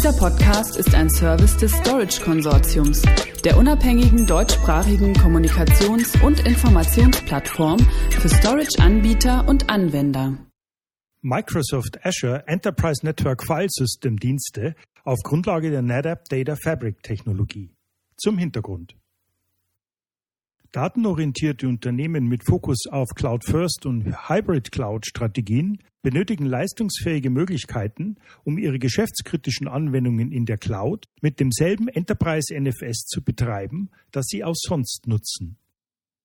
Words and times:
Dieser 0.00 0.14
Podcast 0.14 0.78
ist 0.78 0.94
ein 0.94 1.10
Service 1.10 1.58
des 1.58 1.72
Storage 1.72 2.22
Konsortiums, 2.22 3.02
der 3.44 3.58
unabhängigen 3.58 4.24
deutschsprachigen 4.26 5.12
Kommunikations- 5.12 6.18
und 6.24 6.40
Informationsplattform 6.46 7.78
für 8.08 8.30
Storage-Anbieter 8.30 9.46
und 9.46 9.68
Anwender. 9.68 10.38
Microsoft 11.20 11.98
Azure 12.02 12.44
Enterprise 12.46 13.04
Network 13.04 13.44
File 13.44 13.68
System 13.68 14.16
Dienste 14.16 14.74
auf 15.04 15.18
Grundlage 15.22 15.70
der 15.70 15.82
NetApp 15.82 16.24
Data 16.30 16.56
Fabric 16.56 17.02
Technologie. 17.02 17.74
Zum 18.16 18.38
Hintergrund. 18.38 18.96
Datenorientierte 20.72 21.66
Unternehmen 21.66 22.28
mit 22.28 22.44
Fokus 22.44 22.86
auf 22.88 23.08
Cloud 23.16 23.44
First 23.44 23.86
und 23.86 24.28
Hybrid 24.28 24.70
Cloud 24.70 25.04
Strategien 25.04 25.78
benötigen 26.00 26.46
leistungsfähige 26.46 27.28
Möglichkeiten, 27.28 28.18
um 28.44 28.56
ihre 28.56 28.78
geschäftskritischen 28.78 29.66
Anwendungen 29.66 30.30
in 30.30 30.46
der 30.46 30.58
Cloud 30.58 31.06
mit 31.22 31.40
demselben 31.40 31.88
Enterprise 31.88 32.54
NFS 32.56 33.06
zu 33.06 33.20
betreiben, 33.20 33.90
das 34.12 34.26
sie 34.26 34.44
auch 34.44 34.54
sonst 34.54 35.08
nutzen. 35.08 35.56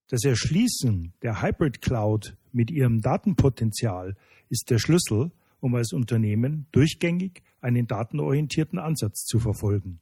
Das 0.09 0.23
Erschließen 0.23 1.13
der 1.23 1.41
Hybrid 1.41 1.81
Cloud 1.81 2.37
mit 2.51 2.69
ihrem 2.69 3.01
Datenpotenzial 3.01 4.15
ist 4.49 4.69
der 4.69 4.77
Schlüssel, 4.77 5.31
um 5.59 5.73
als 5.73 5.91
Unternehmen 5.91 6.67
durchgängig 6.71 7.41
einen 7.61 7.87
datenorientierten 7.87 8.77
Ansatz 8.77 9.25
zu 9.25 9.39
verfolgen. 9.39 10.01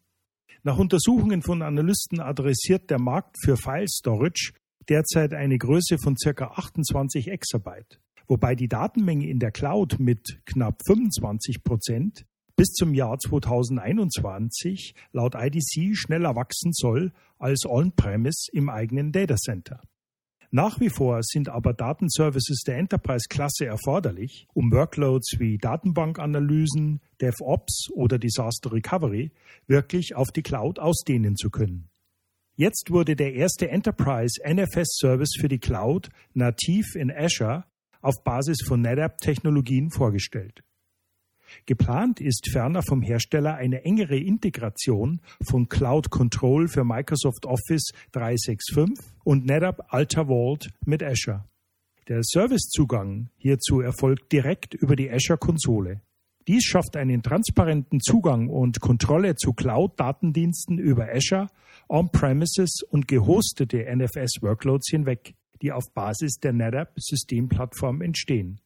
Nach 0.65 0.77
Untersuchungen 0.77 1.41
von 1.41 1.61
Analysten 1.61 2.21
adressiert 2.21 2.89
der 2.89 2.97
Markt 2.97 3.35
für 3.43 3.57
File 3.57 3.89
Storage 3.89 4.53
derzeit 4.87 5.33
eine 5.33 5.57
Größe 5.57 5.97
von 5.97 6.15
ca. 6.15 6.45
28 6.55 7.27
Exabyte, 7.27 7.99
wobei 8.27 8.55
die 8.55 8.69
Datenmenge 8.69 9.27
in 9.27 9.39
der 9.39 9.51
Cloud 9.51 9.99
mit 9.99 10.39
knapp 10.45 10.79
25 10.87 11.65
Prozent 11.65 12.25
bis 12.55 12.69
zum 12.69 12.93
Jahr 12.93 13.19
2021 13.19 14.95
laut 15.11 15.35
IDC 15.35 15.97
schneller 15.97 16.37
wachsen 16.37 16.71
soll 16.71 17.11
als 17.39 17.65
On-Premise 17.65 18.49
im 18.53 18.69
eigenen 18.69 19.11
Datacenter. 19.11 19.81
Nach 20.55 20.79
wie 20.79 20.89
vor 20.89 21.23
sind 21.23 21.49
aber 21.49 21.73
Datenservices 21.73 22.61
der 22.61 22.77
Enterprise-Klasse 22.77 23.65
erforderlich, 23.65 24.45
um 24.53 24.71
Workloads 24.71 25.37
wie 25.39 25.57
Datenbankanalysen, 25.57 27.01
DevOps 27.19 27.89
oder 27.91 28.19
Disaster 28.19 28.71
Recovery 28.71 29.31
wirklich 29.65 30.13
auf 30.13 30.27
die 30.29 30.43
Cloud 30.43 30.77
ausdehnen 30.77 31.35
zu 31.35 31.49
können. 31.49 31.89
Jetzt 32.55 32.91
wurde 32.91 33.15
der 33.15 33.33
erste 33.33 33.67
Enterprise 33.67 34.39
NFS 34.47 34.97
Service 34.99 35.35
für 35.39 35.47
die 35.47 35.57
Cloud 35.57 36.09
nativ 36.35 36.93
in 36.93 37.09
Azure 37.09 37.63
auf 38.03 38.23
Basis 38.23 38.59
von 38.63 38.79
NetApp-Technologien 38.79 39.89
vorgestellt. 39.89 40.63
Geplant 41.65 42.21
ist 42.21 42.49
ferner 42.51 42.81
vom 42.81 43.01
Hersteller 43.01 43.55
eine 43.55 43.83
engere 43.85 44.17
Integration 44.17 45.21
von 45.41 45.69
Cloud 45.69 46.09
Control 46.09 46.67
für 46.67 46.83
Microsoft 46.83 47.45
Office 47.45 47.91
365 48.11 49.05
und 49.23 49.45
NetApp 49.45 49.85
Alta 49.89 50.27
Vault 50.27 50.69
mit 50.85 51.03
Azure. 51.03 51.45
Der 52.09 52.21
Servicezugang 52.21 53.29
hierzu 53.37 53.79
erfolgt 53.79 54.31
direkt 54.31 54.73
über 54.73 54.95
die 54.95 55.09
Azure-Konsole. 55.09 56.01
Dies 56.47 56.65
schafft 56.65 56.97
einen 56.97 57.23
transparenten 57.23 58.01
Zugang 58.01 58.49
und 58.49 58.81
Kontrolle 58.81 59.35
zu 59.35 59.53
Cloud-Datendiensten 59.53 60.77
über 60.77 61.07
Azure, 61.09 61.47
On-Premises 61.87 62.81
und 62.89 63.07
gehostete 63.07 63.85
NFS-Workloads 63.95 64.89
hinweg, 64.89 65.35
die 65.61 65.71
auf 65.71 65.85
Basis 65.93 66.39
der 66.39 66.51
NetApp-Systemplattform 66.51 68.01
entstehen. 68.01 68.59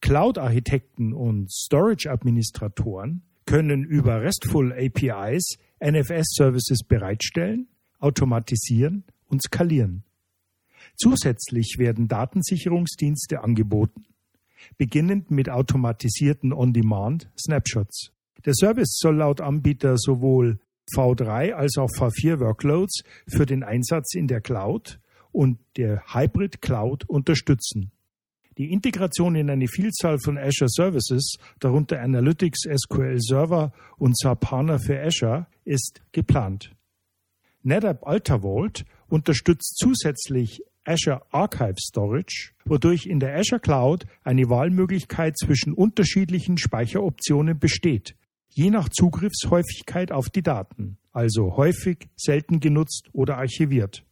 Cloud-Architekten 0.00 1.12
und 1.12 1.50
Storage-Administratoren 1.50 3.22
können 3.46 3.84
über 3.84 4.22
RESTful 4.22 4.72
APIs 4.72 5.58
NFS-Services 5.82 6.84
bereitstellen, 6.86 7.68
automatisieren 7.98 9.04
und 9.26 9.42
skalieren. 9.42 10.04
Zusätzlich 10.96 11.76
werden 11.78 12.08
Datensicherungsdienste 12.08 13.42
angeboten, 13.42 14.06
beginnend 14.78 15.30
mit 15.30 15.50
automatisierten 15.50 16.52
On-Demand-Snapshots. 16.52 18.12
Der 18.44 18.54
Service 18.54 18.98
soll 18.98 19.16
laut 19.16 19.40
Anbieter 19.40 19.96
sowohl 19.98 20.60
V3 20.94 21.52
als 21.52 21.76
auch 21.76 21.90
V4 21.90 22.40
Workloads 22.40 23.02
für 23.28 23.46
den 23.46 23.62
Einsatz 23.62 24.14
in 24.14 24.26
der 24.26 24.40
Cloud 24.40 24.98
und 25.32 25.58
der 25.76 26.02
Hybrid 26.14 26.62
Cloud 26.62 27.08
unterstützen. 27.08 27.92
Die 28.60 28.72
Integration 28.72 29.36
in 29.36 29.48
eine 29.48 29.68
Vielzahl 29.68 30.18
von 30.18 30.36
Azure 30.36 30.68
Services, 30.68 31.38
darunter 31.60 31.98
Analytics, 32.02 32.68
SQL 32.70 33.16
Server 33.18 33.72
und 33.96 34.18
SAP 34.18 34.50
HANA 34.50 34.76
für 34.76 35.00
Azure, 35.02 35.46
ist 35.64 36.02
geplant. 36.12 36.70
NetApp 37.62 38.06
Alta 38.06 38.42
Vault 38.42 38.84
unterstützt 39.08 39.78
zusätzlich 39.78 40.62
Azure 40.84 41.22
Archive 41.30 41.76
Storage, 41.80 42.52
wodurch 42.66 43.06
in 43.06 43.18
der 43.18 43.34
Azure 43.34 43.62
Cloud 43.62 44.04
eine 44.24 44.50
Wahlmöglichkeit 44.50 45.38
zwischen 45.38 45.72
unterschiedlichen 45.72 46.58
Speicheroptionen 46.58 47.58
besteht, 47.58 48.14
je 48.50 48.68
nach 48.68 48.90
Zugriffshäufigkeit 48.90 50.12
auf 50.12 50.28
die 50.28 50.42
Daten, 50.42 50.98
also 51.12 51.56
häufig, 51.56 52.10
selten 52.14 52.60
genutzt 52.60 53.08
oder 53.14 53.38
archiviert. 53.38 54.04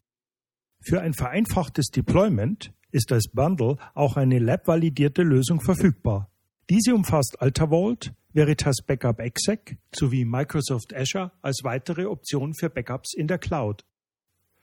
Für 0.81 1.03
ein 1.03 1.13
vereinfachtes 1.13 1.89
Deployment 1.89 2.73
ist 2.91 3.13
als 3.13 3.29
Bundle 3.29 3.77
auch 3.95 4.17
eine 4.17 4.39
Lab-validierte 4.39 5.23
Lösung 5.23 5.61
verfügbar. 5.61 6.31
Diese 6.71 6.95
umfasst 6.95 7.41
AltaVault, 7.41 8.13
Veritas 8.33 8.77
Backup 8.87 9.21
Exec 9.21 9.79
sowie 9.95 10.25
Microsoft 10.25 10.95
Azure 10.95 11.33
als 11.41 11.61
weitere 11.65 12.05
Option 12.05 12.55
für 12.55 12.69
Backups 12.69 13.15
in 13.15 13.27
der 13.27 13.39
Cloud. 13.39 13.85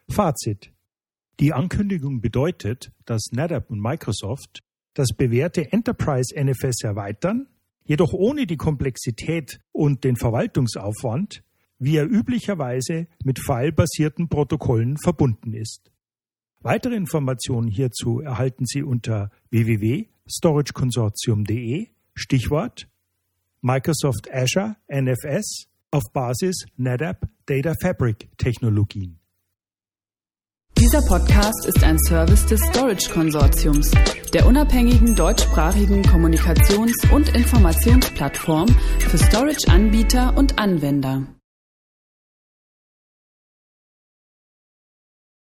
Fazit. 0.10 0.72
Die 1.40 1.52
Ankündigung 1.52 2.22
bedeutet, 2.22 2.92
dass 3.06 3.32
NetApp 3.32 3.70
und 3.70 3.82
Microsoft 3.82 4.62
das 4.94 5.10
bewährte 5.10 5.72
Enterprise 5.74 6.34
NFS 6.36 6.84
erweitern, 6.84 7.48
jedoch 7.84 8.14
ohne 8.14 8.46
die 8.46 8.56
Komplexität 8.56 9.60
und 9.72 10.04
den 10.04 10.16
Verwaltungsaufwand, 10.16 11.44
wie 11.80 11.98
er 11.98 12.06
üblicherweise 12.06 13.08
mit 13.24 13.40
filebasierten 13.40 14.30
Protokollen 14.30 14.98
verbunden 14.98 15.54
ist. 15.54 15.92
Weitere 16.66 16.96
Informationen 16.96 17.68
hierzu 17.68 18.22
erhalten 18.22 18.66
Sie 18.66 18.82
unter 18.82 19.30
www.storageconsortium.de 19.52 21.90
Stichwort 22.16 22.88
Microsoft 23.62 24.34
Azure 24.34 24.76
NFS 24.92 25.68
auf 25.92 26.02
Basis 26.12 26.66
NetApp 26.76 27.28
Data 27.46 27.76
Fabric 27.80 28.36
Technologien. 28.40 29.20
Dieser 30.80 31.04
Podcast 31.04 31.68
ist 31.68 31.84
ein 31.84 32.00
Service 32.00 32.48
des 32.48 32.60
Storage 32.72 33.12
Konsortiums, 33.12 33.92
der 34.34 34.48
unabhängigen 34.48 35.16
deutschsprachigen 35.16 36.02
Kommunikations- 36.02 37.14
und 37.14 37.30
Informationsplattform 37.36 38.70
für 38.70 39.20
Storage-Anbieter 39.20 40.36
und 40.36 40.58
Anwender. 40.58 41.28